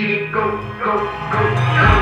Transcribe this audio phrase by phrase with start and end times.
[0.00, 0.46] Go, go,
[0.82, 1.99] go, go.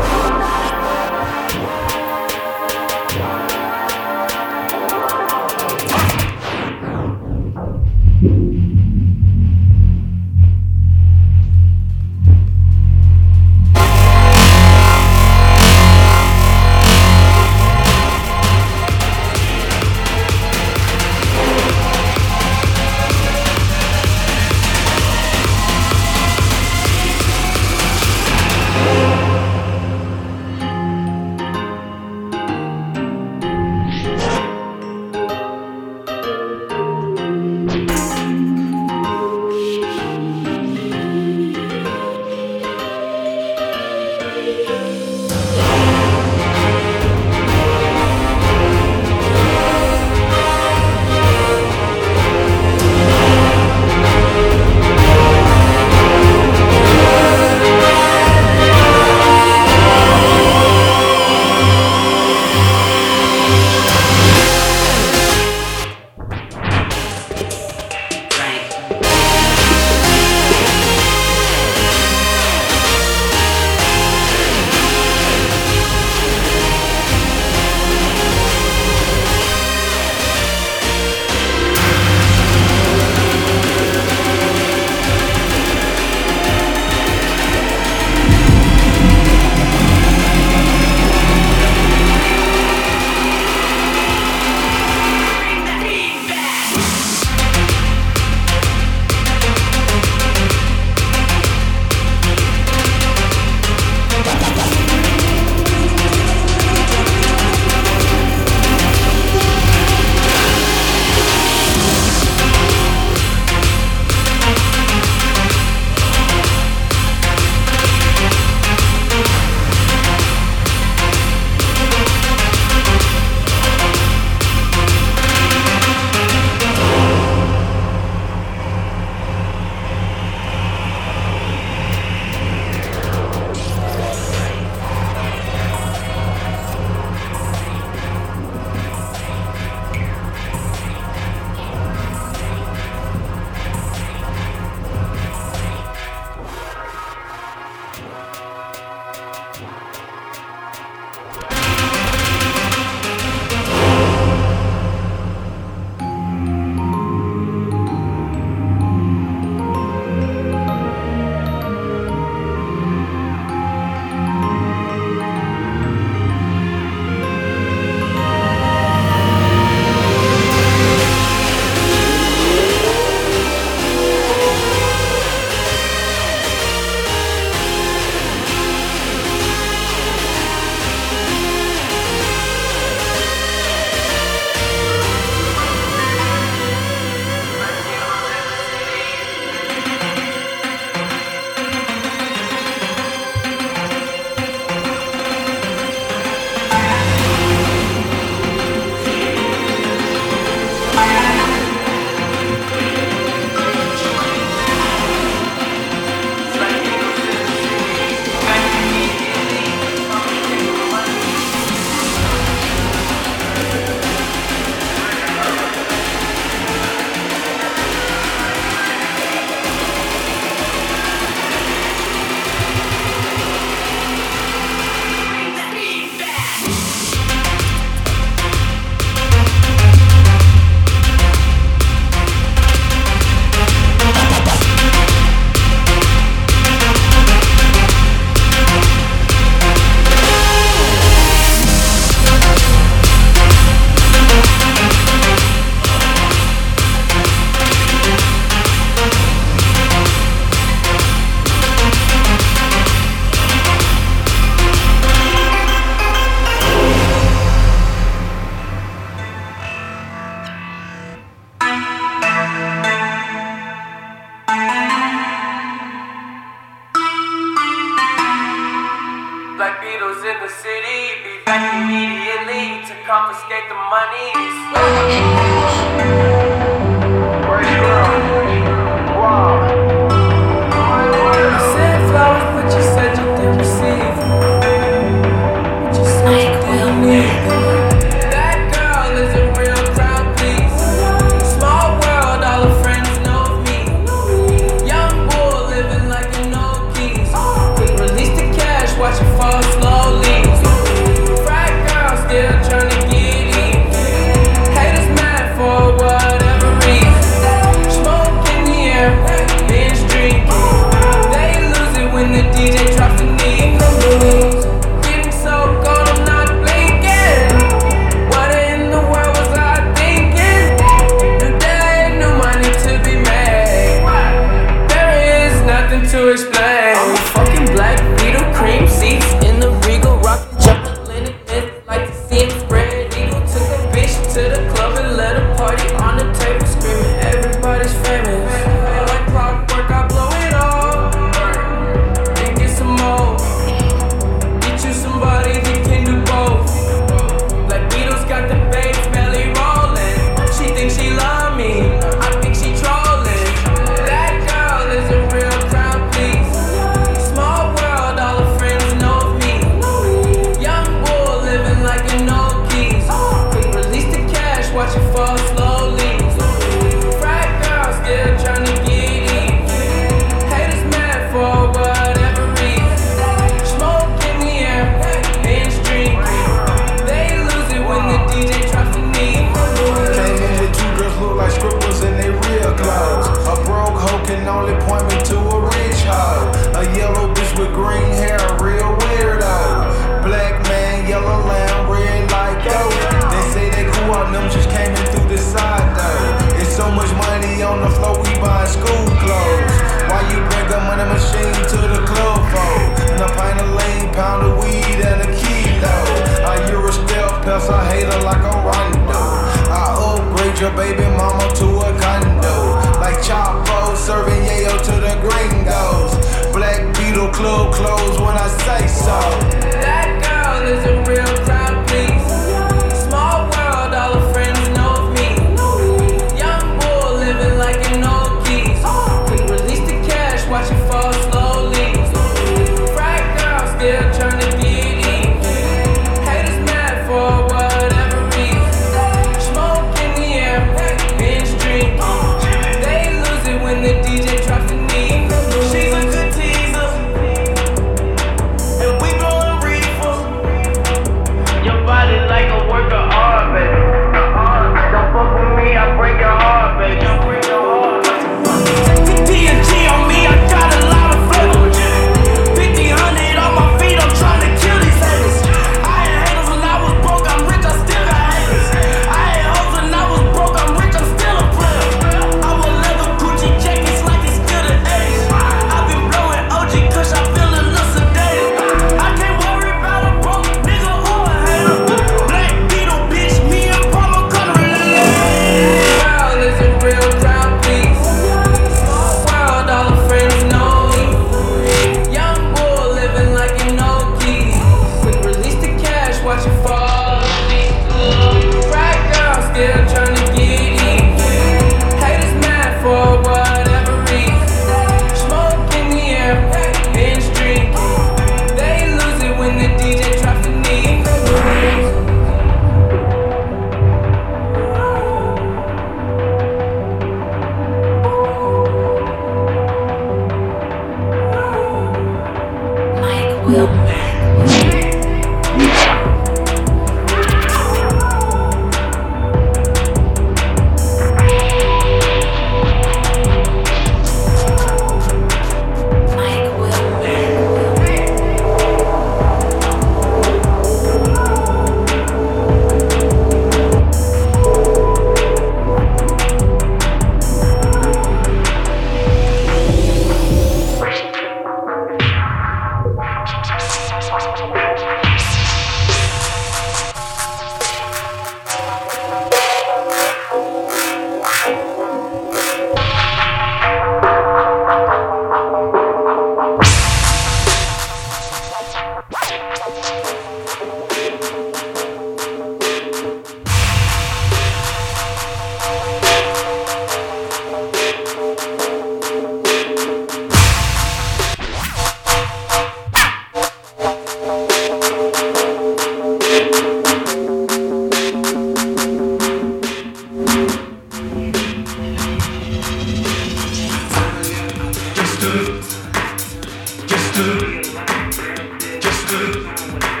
[599.13, 600.00] Everybody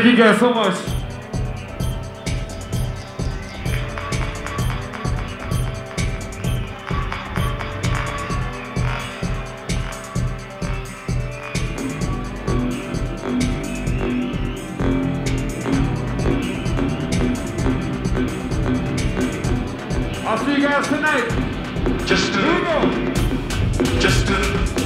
[0.00, 0.76] Thank you guys so much.
[20.24, 22.06] I'll see you guys tonight.
[22.06, 23.98] Just Here we a, go.
[23.98, 24.77] just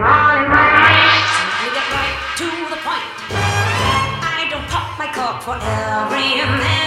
[0.00, 0.48] round
[1.76, 3.10] get right to the point.
[4.24, 6.79] I don't pop my cork for every man.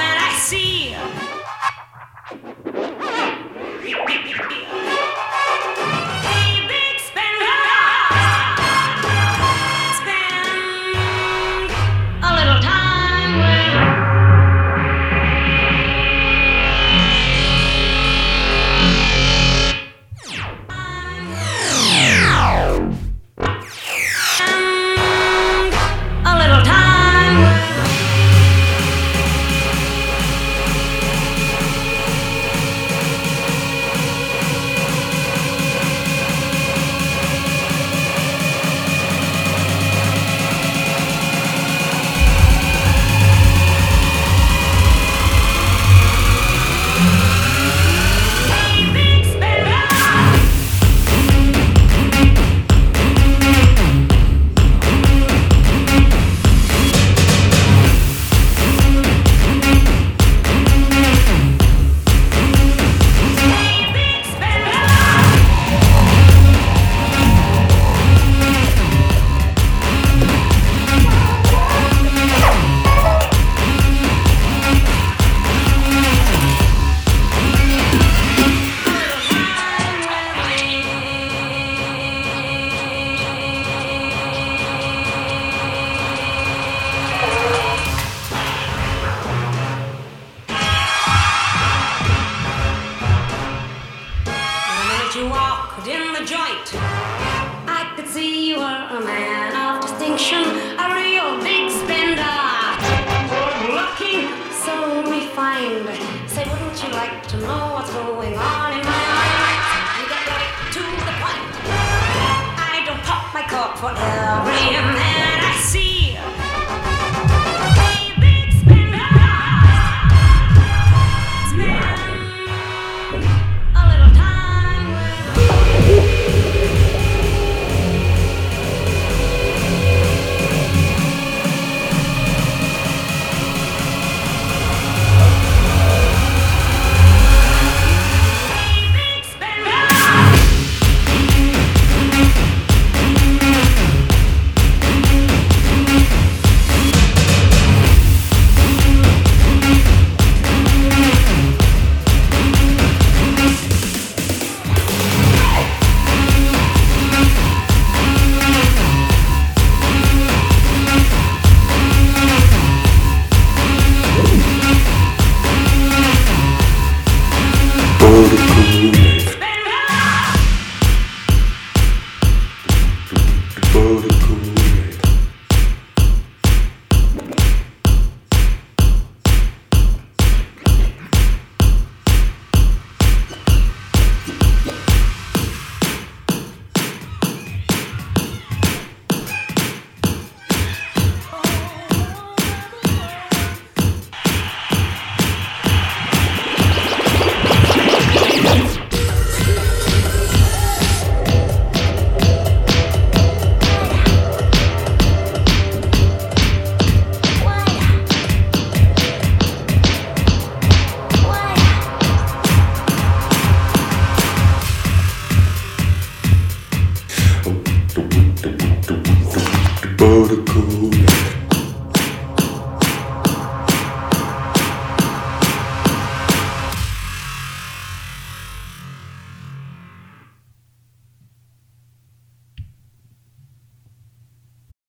[113.95, 115.12] My